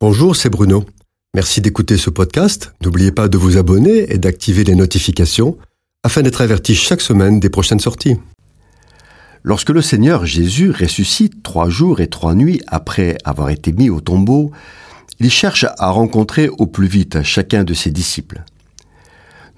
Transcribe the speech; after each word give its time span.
Bonjour, 0.00 0.36
c'est 0.36 0.48
Bruno. 0.48 0.84
Merci 1.34 1.60
d'écouter 1.60 1.96
ce 1.96 2.08
podcast. 2.08 2.72
N'oubliez 2.84 3.10
pas 3.10 3.26
de 3.26 3.36
vous 3.36 3.56
abonner 3.56 4.12
et 4.12 4.18
d'activer 4.18 4.62
les 4.62 4.76
notifications 4.76 5.58
afin 6.04 6.22
d'être 6.22 6.40
averti 6.40 6.76
chaque 6.76 7.00
semaine 7.00 7.40
des 7.40 7.50
prochaines 7.50 7.80
sorties. 7.80 8.14
Lorsque 9.42 9.70
le 9.70 9.82
Seigneur 9.82 10.24
Jésus 10.24 10.70
ressuscite 10.70 11.42
trois 11.42 11.68
jours 11.68 12.00
et 12.00 12.06
trois 12.06 12.36
nuits 12.36 12.62
après 12.68 13.18
avoir 13.24 13.50
été 13.50 13.72
mis 13.72 13.90
au 13.90 14.00
tombeau, 14.00 14.52
il 15.18 15.32
cherche 15.32 15.64
à 15.64 15.90
rencontrer 15.90 16.48
au 16.48 16.68
plus 16.68 16.86
vite 16.86 17.24
chacun 17.24 17.64
de 17.64 17.74
ses 17.74 17.90
disciples. 17.90 18.44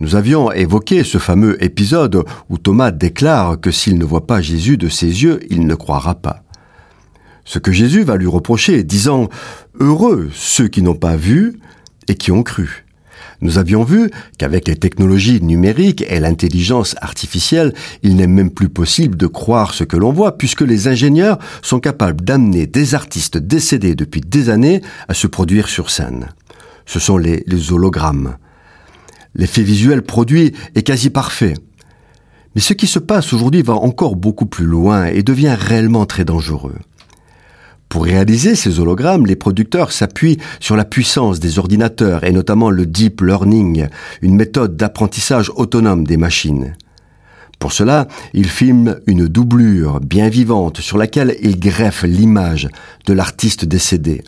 Nous 0.01 0.15
avions 0.15 0.51
évoqué 0.53 1.05
ce 1.05 1.19
fameux 1.19 1.63
épisode 1.63 2.25
où 2.49 2.57
Thomas 2.57 2.93
déclare 2.93 3.61
que 3.61 3.71
s'il 3.71 3.99
ne 3.99 4.07
voit 4.07 4.27
pas 4.27 4.41
Jésus 4.41 4.79
de 4.79 4.89
ses 4.89 5.23
yeux, 5.23 5.41
il 5.51 5.67
ne 5.67 5.75
croira 5.75 6.15
pas. 6.15 6.45
Ce 7.51 7.59
que 7.59 7.73
Jésus 7.73 8.05
va 8.05 8.15
lui 8.15 8.29
reprocher, 8.29 8.85
disant⁇ 8.85 9.25
Heureux 9.81 10.31
ceux 10.33 10.69
qui 10.69 10.83
n'ont 10.83 10.95
pas 10.95 11.17
vu 11.17 11.59
et 12.07 12.15
qui 12.15 12.31
ont 12.31 12.45
cru⁇ 12.45 12.65
nous 13.41 13.59
avions 13.59 13.83
vu 13.83 14.09
qu'avec 14.39 14.69
les 14.69 14.77
technologies 14.77 15.43
numériques 15.43 16.05
et 16.09 16.21
l'intelligence 16.21 16.95
artificielle, 17.01 17.73
il 18.05 18.15
n'est 18.17 18.29
même 18.29 18.51
plus 18.51 18.69
possible 18.69 19.17
de 19.17 19.27
croire 19.27 19.75
ce 19.75 19.83
que 19.83 19.97
l'on 19.97 20.13
voit 20.13 20.39
puisque 20.39 20.61
les 20.61 20.87
ingénieurs 20.87 21.39
sont 21.61 21.81
capables 21.81 22.23
d'amener 22.23 22.69
des 22.69 22.95
artistes 22.95 23.39
décédés 23.39 23.97
depuis 23.97 24.21
des 24.21 24.49
années 24.49 24.81
à 25.09 25.15
se 25.15 25.27
produire 25.27 25.69
sur 25.69 25.91
scène. 25.91 26.29
Ce 26.87 27.01
sont 27.01 27.17
les, 27.17 27.43
hologrammes. 27.73 28.37
L'effet 29.35 29.63
visuel 29.63 30.03
produit 30.03 30.53
est 30.77 30.83
quasi 30.83 31.11
parfait. 31.11 31.55
Mais 32.55 32.61
ce 32.61 32.75
qui 32.75 32.87
se 32.87 33.01
passe 33.01 33.33
aujourd'hui 33.33 33.63
va 33.63 33.75
encore 33.75 34.15
beaucoup 34.15 34.47
plus 34.47 34.67
loin 34.67 35.07
et 35.07 35.25
devient 35.25 35.57
réellement 35.59 36.07
très 36.07 36.25
dangereux. 36.25 36.77
Pour 37.91 38.05
réaliser 38.05 38.55
ces 38.55 38.79
hologrammes, 38.79 39.27
les 39.27 39.35
producteurs 39.35 39.91
s'appuient 39.91 40.39
sur 40.61 40.77
la 40.77 40.85
puissance 40.85 41.41
des 41.41 41.59
ordinateurs 41.59 42.23
et 42.23 42.31
notamment 42.31 42.71
le 42.71 42.87
deep 42.87 43.21
learning, 43.21 43.89
une 44.23 44.37
méthode 44.37 44.77
d'apprentissage 44.77 45.51
autonome 45.57 46.07
des 46.07 46.17
machines. 46.17 46.77
Pour 47.59 47.73
cela, 47.73 48.07
ils 48.33 48.49
filment 48.49 49.01
une 49.09 49.27
doublure 49.27 49.99
bien 49.99 50.29
vivante 50.29 50.81
sur 50.81 50.99
laquelle 50.99 51.37
ils 51.43 51.59
greffent 51.59 52.05
l'image 52.05 52.69
de 53.07 53.13
l'artiste 53.13 53.65
décédé. 53.65 54.23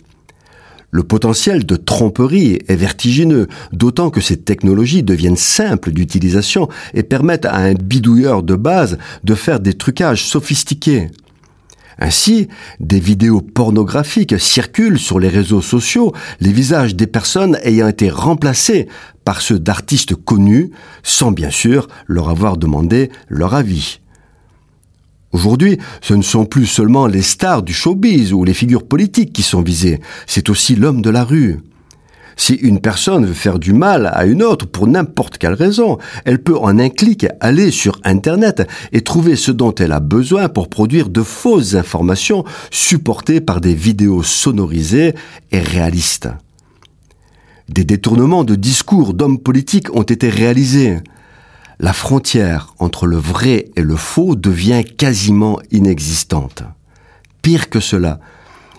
Le 0.91 1.05
potentiel 1.05 1.65
de 1.65 1.77
tromperie 1.77 2.59
est 2.67 2.75
vertigineux, 2.75 3.47
d'autant 3.73 4.11
que 4.11 4.21
ces 4.21 4.39
technologies 4.39 5.05
deviennent 5.05 5.37
simples 5.37 5.93
d'utilisation 5.93 6.69
et 6.95 7.05
permettent 7.05 7.47
à 7.47 7.59
un 7.59 7.75
bidouilleur 7.75 8.43
de 8.43 8.57
base 8.57 8.99
de 9.23 9.37
faire 9.37 9.61
des 9.61 9.75
trucages 9.75 10.25
sophistiqués. 10.25 11.11
Ainsi, 11.99 12.49
des 12.81 13.01
vidéos 13.01 13.41
pornographiques 13.41 14.39
circulent 14.41 14.99
sur 14.99 15.21
les 15.21 15.29
réseaux 15.29 15.63
sociaux, 15.63 16.13
les 16.41 16.53
visages 16.53 16.97
des 16.97 17.07
personnes 17.07 17.59
ayant 17.63 17.89
été 17.89 18.11
remplacés 18.11 18.89
par 19.25 19.41
ceux 19.41 19.59
d'artistes 19.59 20.15
connus, 20.15 20.71
sans 21.03 21.33
bien 21.33 21.51
sûr 21.51 21.89
leur 22.07 22.29
avoir 22.29 22.57
demandé 22.57 23.11
leur 23.29 23.55
avis. 23.55 24.01
Aujourd'hui, 25.33 25.79
ce 26.03 26.13
ne 26.15 26.23
sont 26.23 26.45
plus 26.45 26.67
seulement 26.67 27.07
les 27.07 27.23
stars 27.23 27.63
du 27.63 27.73
showbiz 27.73 28.33
ou 28.33 28.45
les 28.45 28.53
figures 28.53 28.87
politiques 28.87 29.33
qui 29.33 29.43
sont 29.43 29.63
visées, 29.63 30.01
c'est 30.27 30.51
aussi 30.51 30.77
l'homme 30.77 31.01
de 31.01 31.11
la 31.11 31.25
rue. 31.25 31.61
Si 32.37 32.55
une 32.55 32.81
personne 32.81 33.27
veut 33.27 33.35
faire 33.35 33.59
du 33.59 33.73
mal 33.73 34.11
à 34.13 34.25
une 34.25 34.43
autre 34.43 34.67
pour 34.67 34.87
n'importe 34.87 35.39
quelle 35.39 35.55
raison, 35.55 35.99
elle 36.25 36.43
peut 36.43 36.57
en 36.57 36.79
un 36.79 36.89
clic 36.89 37.27
aller 37.41 37.71
sur 37.71 38.01
Internet 38.05 38.69
et 38.93 39.03
trouver 39.03 39.37
ce 39.37 39.51
dont 39.51 39.75
elle 39.75 39.93
a 39.93 40.01
besoin 40.01 40.49
pour 40.49 40.69
produire 40.69 41.09
de 41.09 41.23
fausses 41.23 41.75
informations 41.75 42.45
supportées 42.71 43.41
par 43.41 43.61
des 43.61 43.75
vidéos 43.75 44.23
sonorisées 44.23 45.15
et 45.51 45.61
réalistes. 45.61 46.29
Des 47.69 47.85
détournements 47.85 48.45
de 48.45 48.55
discours 48.55 49.15
d'hommes 49.15 49.39
politiques 49.39 49.95
ont 49.95 50.03
été 50.03 50.29
réalisés. 50.29 50.99
La 51.79 51.93
frontière 51.93 52.75
entre 52.79 53.07
le 53.07 53.17
vrai 53.17 53.71
et 53.77 53.83
le 53.83 53.97
faux 53.97 54.37
devient 54.37 54.85
quasiment 54.85 55.59
inexistante. 55.71 56.65
Pire 57.41 57.71
que 57.71 57.81
cela, 57.81 58.21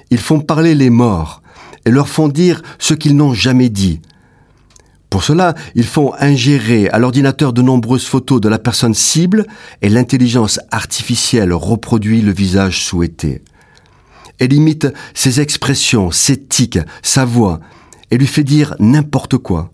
ils 0.09 0.19
font 0.19 0.39
parler 0.39 0.75
les 0.75 0.89
morts 0.89 1.42
et 1.85 1.91
leur 1.91 2.09
font 2.09 2.27
dire 2.27 2.61
ce 2.79 2.93
qu'ils 2.93 3.15
n'ont 3.15 3.33
jamais 3.33 3.69
dit. 3.69 4.01
Pour 5.09 5.23
cela, 5.23 5.53
ils 5.75 5.85
font 5.85 6.11
ingérer 6.19 6.89
à 6.89 6.97
l'ordinateur 6.97 7.53
de 7.53 7.61
nombreuses 7.61 8.05
photos 8.05 8.41
de 8.41 8.49
la 8.49 8.57
personne 8.57 8.95
cible 8.95 9.45
et 9.83 9.89
l'intelligence 9.89 10.59
artificielle 10.71 11.53
reproduit 11.53 12.21
le 12.21 12.31
visage 12.31 12.83
souhaité. 12.83 13.43
Elle 14.39 14.53
imite 14.53 14.87
ses 15.13 15.39
expressions, 15.39 16.09
ses 16.09 16.37
tics, 16.37 16.79
sa 17.03 17.25
voix, 17.25 17.59
et 18.09 18.17
lui 18.17 18.25
fait 18.25 18.43
dire 18.43 18.75
n'importe 18.79 19.37
quoi. 19.37 19.71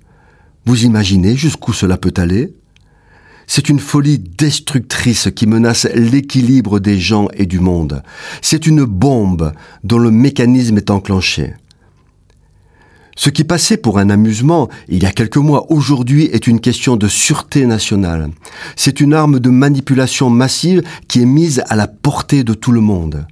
Vous 0.66 0.84
imaginez 0.84 1.38
jusqu'où 1.38 1.72
cela 1.72 1.98
peut 1.98 2.14
aller? 2.18 2.54
C'est 3.48 3.70
une 3.70 3.80
folie 3.80 4.20
destructrice 4.20 5.30
qui 5.36 5.48
menace 5.48 5.88
l'équilibre 5.96 6.80
des 6.80 7.00
gens 7.00 7.30
et 7.34 7.46
du 7.46 7.60
monde. 7.60 8.04
C'est 8.42 8.68
une 8.68 8.84
bombe 8.84 9.54
dont 9.84 9.98
le 9.98 10.12
mécanisme 10.12 10.78
est 10.78 10.92
enclenché. 10.92 11.54
Ce 13.20 13.30
qui 13.30 13.44
passait 13.44 13.76
pour 13.76 14.00
un 14.00 14.10
amusement 14.10 14.70
il 14.88 15.04
y 15.04 15.06
a 15.06 15.12
quelques 15.12 15.36
mois 15.36 15.70
aujourd'hui 15.74 16.30
est 16.32 16.48
une 16.48 16.62
question 16.62 16.96
de 16.96 17.10
sûreté 17.10 17.66
nationale. 17.66 18.30
C'est 18.78 19.02
une 19.02 19.14
arme 19.14 19.42
de 19.42 19.50
manipulation 19.50 20.30
massive 20.30 20.84
qui 21.10 21.22
est 21.24 21.26
mise 21.26 21.62
à 21.68 21.76
la 21.76 21.88
portée 21.88 22.46
de 22.46 22.54
tout 22.54 22.72
le 22.72 22.80
monde. 22.80 23.28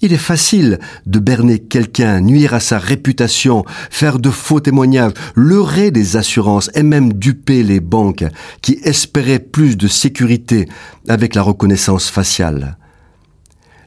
Il 0.00 0.14
est 0.14 0.16
facile 0.16 0.78
de 1.04 1.18
berner 1.18 1.58
quelqu'un, 1.58 2.22
nuire 2.22 2.54
à 2.54 2.60
sa 2.60 2.78
réputation, 2.78 3.66
faire 3.90 4.18
de 4.18 4.30
faux 4.30 4.60
témoignages, 4.60 5.12
leurrer 5.34 5.90
des 5.90 6.16
assurances 6.16 6.70
et 6.74 6.82
même 6.82 7.12
duper 7.12 7.62
les 7.64 7.80
banques 7.80 8.24
qui 8.62 8.78
espéraient 8.82 9.40
plus 9.40 9.76
de 9.76 9.88
sécurité 9.88 10.70
avec 11.06 11.34
la 11.34 11.42
reconnaissance 11.42 12.08
faciale. 12.08 12.78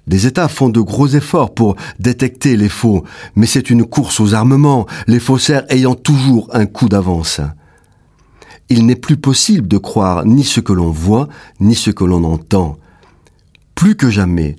Les 0.07 0.27
États 0.27 0.47
font 0.47 0.69
de 0.69 0.79
gros 0.81 1.07
efforts 1.07 1.53
pour 1.53 1.75
détecter 1.99 2.57
les 2.57 2.69
faux, 2.69 3.03
mais 3.35 3.47
c'est 3.47 3.69
une 3.69 3.85
course 3.85 4.19
aux 4.19 4.33
armements, 4.33 4.85
les 5.07 5.19
faussaires 5.19 5.65
ayant 5.69 5.95
toujours 5.95 6.49
un 6.53 6.65
coup 6.65 6.89
d'avance. 6.89 7.41
Il 8.69 8.85
n'est 8.85 8.95
plus 8.95 9.17
possible 9.17 9.67
de 9.67 9.77
croire 9.77 10.25
ni 10.25 10.43
ce 10.43 10.59
que 10.59 10.73
l'on 10.73 10.91
voit, 10.91 11.27
ni 11.59 11.75
ce 11.75 11.91
que 11.91 12.03
l'on 12.03 12.23
entend. 12.23 12.77
Plus 13.73 13.95
que 13.95 14.09
jamais, 14.09 14.55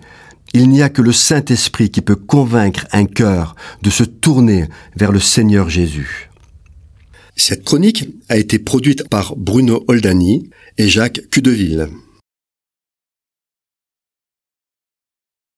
il 0.52 0.68
n'y 0.68 0.82
a 0.82 0.88
que 0.88 1.02
le 1.02 1.12
Saint-Esprit 1.12 1.90
qui 1.90 2.00
peut 2.00 2.16
convaincre 2.16 2.86
un 2.92 3.04
cœur 3.04 3.54
de 3.82 3.90
se 3.90 4.04
tourner 4.04 4.68
vers 4.96 5.12
le 5.12 5.20
Seigneur 5.20 5.68
Jésus. 5.68 6.30
Cette 7.36 7.64
chronique 7.64 8.08
a 8.28 8.36
été 8.36 8.58
produite 8.58 9.08
par 9.08 9.36
Bruno 9.36 9.84
Oldani 9.88 10.48
et 10.78 10.88
Jacques 10.88 11.20
Cudeville. 11.30 11.88